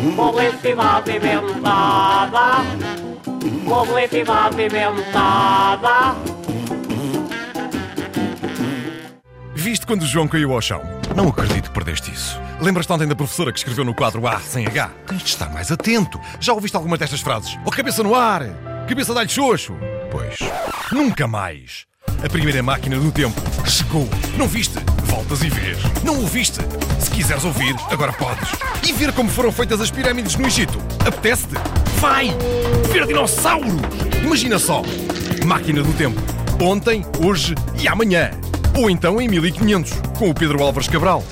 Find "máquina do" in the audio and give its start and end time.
22.62-23.10, 35.46-35.92